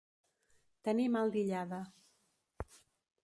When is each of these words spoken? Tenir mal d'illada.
Tenir 0.87 1.05
mal 1.17 1.33
d'illada. 1.35 1.81